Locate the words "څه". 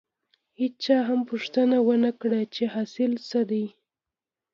3.29-3.39